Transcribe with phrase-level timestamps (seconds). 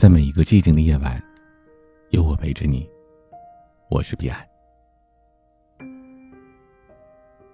[0.00, 1.22] 在每一个寂静的夜晚，
[2.08, 2.88] 有我陪着你。
[3.90, 4.48] 我是彼岸。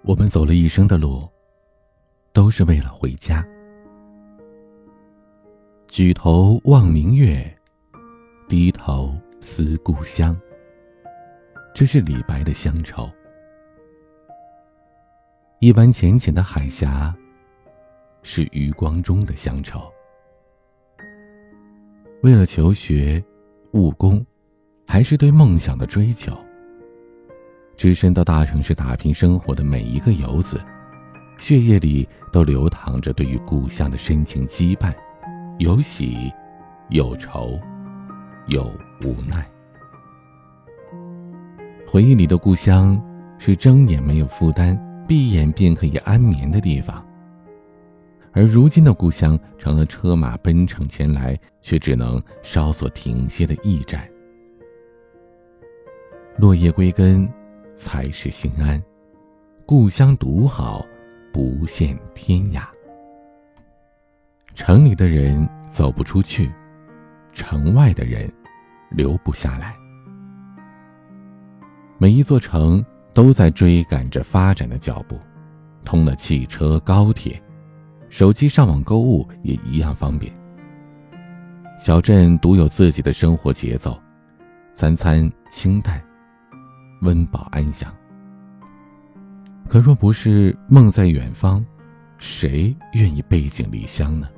[0.04, 1.28] 我们走了一生的路，
[2.32, 3.44] 都是为了回家。
[5.88, 7.52] 举头望明月，
[8.48, 10.40] 低头思故乡。
[11.74, 13.10] 这是李白的乡愁。
[15.58, 17.12] 一湾浅浅的海峡，
[18.22, 19.92] 是余光中的乡愁。
[22.22, 23.22] 为了求学、
[23.72, 24.24] 务工，
[24.86, 26.32] 还是对梦想的追求，
[27.76, 30.60] 只身到大城市打拼生活的每一个游子，
[31.38, 34.92] 血液里都流淌着对于故乡的深情羁绊，
[35.58, 36.32] 有喜，
[36.88, 37.60] 有愁，
[38.46, 38.64] 有
[39.04, 39.48] 无奈。
[41.86, 43.00] 回忆里的故乡，
[43.38, 47.05] 是睁眼没有负担，闭眼便可以安眠的地方。
[48.36, 54.06] 而如今的故乡成了车马奔腾前来，却只能稍作停歇的驿站。
[56.36, 57.26] 落叶归根，
[57.74, 58.80] 才是心安。
[59.64, 60.84] 故乡独好，
[61.32, 62.60] 不羡天涯。
[64.54, 66.52] 城里的人走不出去，
[67.32, 68.30] 城外的人
[68.90, 69.74] 留不下来。
[71.96, 75.18] 每一座城都在追赶着发展的脚步，
[75.86, 77.42] 通了汽车、高铁。
[78.08, 80.32] 手机上网购物也一样方便。
[81.78, 84.00] 小镇独有自己的生活节奏，
[84.70, 86.02] 三餐清淡，
[87.02, 87.92] 温饱安详。
[89.68, 91.64] 可若不是梦在远方，
[92.16, 94.28] 谁愿意背井离乡呢？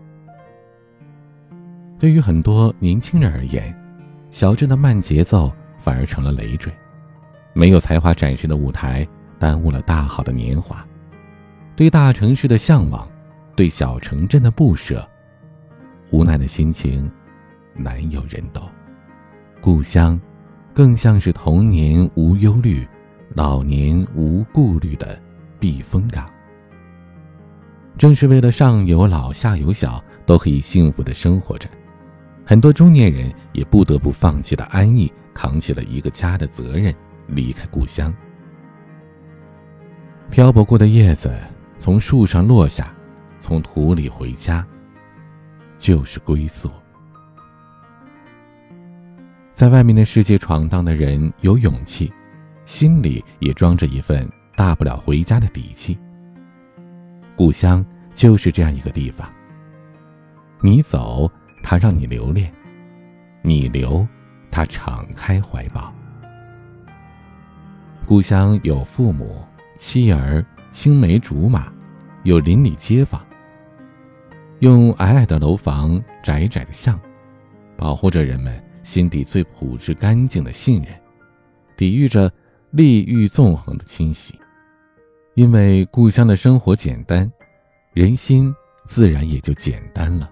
[1.99, 3.73] 对于很多年轻人而言，
[4.31, 6.73] 小镇的慢节奏反而成了累赘，
[7.53, 9.07] 没有才华展示的舞台，
[9.39, 10.85] 耽误了大好的年华。
[11.77, 13.09] 对大城市的向往。
[13.59, 15.05] 对小城镇的不舍，
[16.13, 17.11] 无奈的心情，
[17.75, 18.71] 难有人懂。
[19.61, 20.17] 故乡，
[20.73, 22.87] 更像是童年无忧虑、
[23.35, 25.21] 老年无顾虑的
[25.59, 26.31] 避风港。
[27.97, 31.69] 正是为了上有老下有小都可以幸福的生活着，
[32.47, 36.95] 很多中年人也不得不放弃了安逸，扛起了一个家的责任，
[37.27, 38.15] 离开故乡。
[40.31, 41.37] 漂泊过的叶子
[41.81, 42.95] 从树上落下。
[43.39, 44.67] 从土里回家，
[45.79, 46.71] 就是归宿。
[49.55, 52.13] 在外面的世界闯荡的人有勇气，
[52.65, 55.99] 心里也装着一份大不了回家的底气。
[57.37, 57.85] 故乡
[58.15, 59.29] 就是这样一个地方。
[60.61, 61.31] 你走，
[61.63, 62.51] 他让你留恋；
[63.43, 64.07] 你留，
[64.51, 65.93] 他敞开怀抱。
[68.07, 69.45] 故乡有父母、
[69.77, 71.73] 妻儿、青梅竹马，
[72.23, 73.25] 有邻里街坊。
[74.61, 77.01] 用矮矮的楼房、窄窄的巷，
[77.77, 80.93] 保护着人们心底最朴质干净的信任，
[81.77, 82.33] 抵御着
[82.71, 84.39] 利欲纵横的侵袭。
[85.35, 87.31] 因为故乡的生活简单，
[87.93, 88.53] 人心
[88.85, 90.29] 自然也就简单了。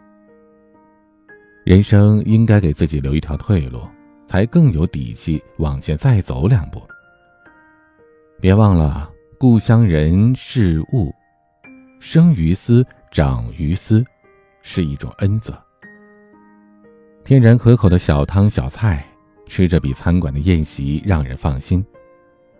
[1.64, 3.81] 人生应该给自己留一条退路，
[4.26, 6.82] 才更有底气往前再走两步。
[8.41, 9.08] 别忘了，
[9.38, 11.14] 故乡人事物，
[12.00, 14.04] 生于斯，长于斯。
[14.69, 15.56] 是一种恩泽。
[17.22, 19.06] 天然可口的小汤小菜，
[19.47, 21.81] 吃着比餐馆的宴席让人放心；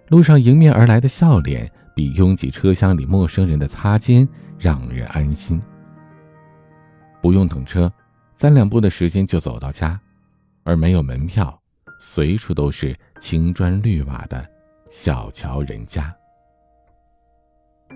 [0.09, 5.61] 路上迎面而来的笑脸，比拥挤车厢里陌生人的擦肩让人安心。
[7.21, 7.93] 不用等车，
[8.35, 10.01] 三两步的时间就走到家，
[10.63, 11.61] 而没有门票，
[11.99, 14.49] 随处都是青砖绿瓦的
[14.91, 16.15] 小桥人家。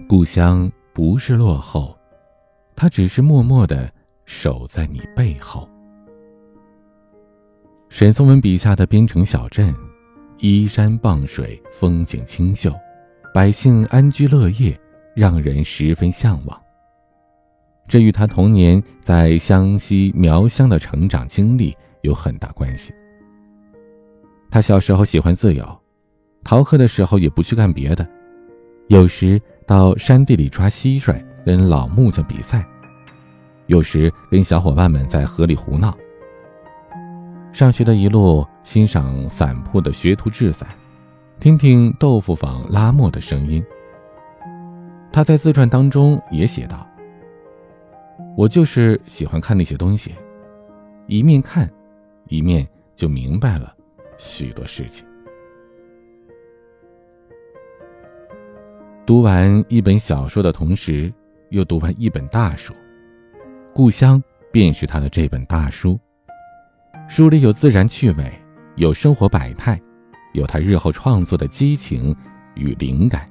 [0.08, 1.96] 故乡不是落后，
[2.74, 3.88] 它只是默默的。
[4.32, 5.68] 守在你背后。
[7.88, 9.74] 沈从文笔下的边城小镇，
[10.38, 12.72] 依山傍水，风景清秀，
[13.34, 14.80] 百姓安居乐业，
[15.16, 16.58] 让人十分向往。
[17.88, 22.94] 这与他童年在湘西苗乡的成长经历有很大关系。
[24.48, 25.80] 他小时候喜欢自由，
[26.44, 28.08] 逃课的时候也不去干别的，
[28.86, 32.64] 有时到山地里抓蟋蟀，跟老木匠比赛。
[33.70, 35.96] 有时跟小伙伴们在河里胡闹。
[37.52, 40.66] 上学的一路欣赏伞铺的学徒制伞，
[41.38, 43.64] 听听豆腐坊拉磨的声音。
[45.12, 46.84] 他在自传当中也写道
[48.36, 50.16] ：“我就是喜欢看那些东西，
[51.06, 51.70] 一面看，
[52.26, 53.72] 一面就明白了
[54.18, 55.06] 许多事情。”
[59.06, 61.12] 读完一本小说的同时，
[61.50, 62.74] 又读完一本大书。
[63.72, 64.22] 故乡
[64.52, 65.98] 便是他的这本大书，
[67.08, 68.32] 书里有自然趣味，
[68.76, 69.80] 有生活百态，
[70.32, 72.14] 有他日后创作的激情
[72.54, 73.28] 与灵感。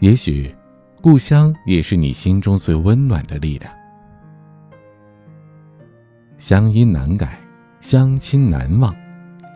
[0.00, 0.54] 也许，
[1.00, 3.72] 故乡也是你心中最温暖的力量。
[6.36, 7.38] 乡音难改，
[7.80, 8.94] 乡亲难忘。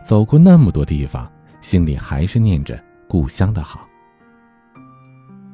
[0.03, 1.31] 走过那么多地方，
[1.61, 3.87] 心里还是念着故乡的好。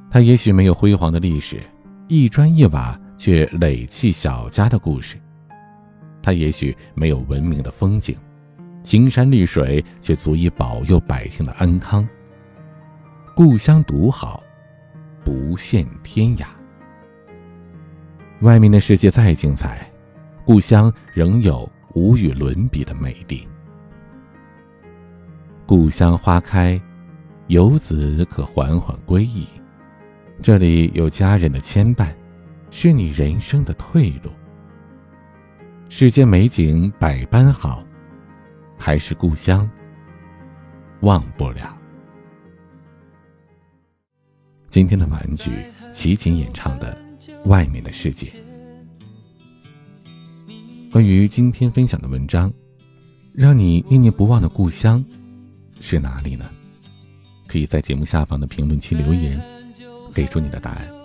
[0.09, 1.62] 他也许没有辉煌的历史，
[2.07, 5.15] 一砖一瓦却垒砌小家的故事；
[6.23, 8.18] 它也许没有文明的风景，
[8.81, 12.07] 青山绿水却足以保佑百姓的安康。
[13.35, 14.41] 故乡独好，
[15.23, 16.47] 不羡天涯。
[18.39, 19.88] 外面的世界再精彩，
[20.44, 23.47] 故乡仍有无与伦比的美丽。
[25.68, 26.81] 故乡花开，
[27.50, 29.45] 游子可缓缓归矣。
[30.41, 32.07] 这里有家人的牵绊，
[32.71, 34.31] 是你人生的退路。
[35.89, 37.85] 世间美景百般好，
[38.77, 39.69] 还是故乡
[41.01, 41.77] 忘不了。
[44.68, 45.51] 今天的玩具，
[45.91, 46.97] 齐秦演唱的
[47.50, 48.27] 《外面的世界》。
[50.89, 52.51] 关于今天分享的文章，
[53.33, 55.03] 让你念念不忘的故乡。
[55.81, 56.50] 是哪里呢？
[57.47, 59.41] 可以在节目下方的评论区留言，
[60.13, 61.00] 给出你的答案。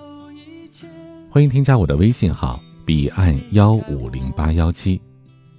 [1.36, 4.98] 欢迎添加我的微信号彼岸幺五零八幺七，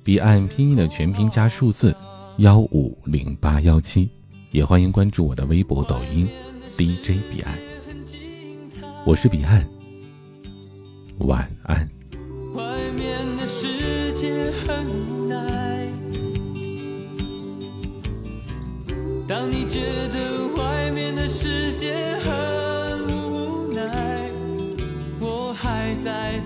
[0.03, 1.95] 彼岸拼音的全拼加数字
[2.37, 4.09] 幺五零八幺七。
[4.49, 6.27] 也欢迎关注我的微博、抖音
[6.71, 7.55] DJ 彼岸。
[9.05, 9.69] 我是彼岸，
[11.19, 11.87] 晚安。
[12.55, 12.63] 外
[12.95, 14.83] 面的世界很
[19.27, 19.81] 当你觉
[20.11, 22.17] 得外面的世界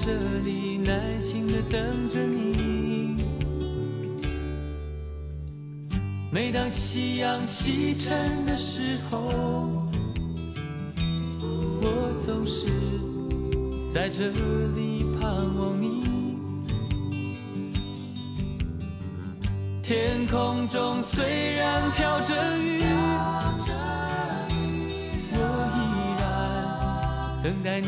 [0.03, 3.23] 这里耐心的等着你。
[6.31, 9.19] 每当夕阳西沉的时候，
[11.83, 12.65] 我总是
[13.93, 14.29] 在这
[14.75, 16.39] 里盼望你。
[19.83, 22.81] 天空中虽然飘着雨，
[25.31, 25.37] 我
[25.77, 25.79] 依
[26.19, 26.23] 然
[27.43, 27.87] 等待你